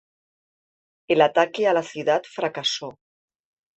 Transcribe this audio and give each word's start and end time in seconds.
El 1.15 1.21
ataque 1.21 1.67
a 1.67 1.73
la 1.75 1.83
ciudad 1.83 2.23
fracasó. 2.27 2.97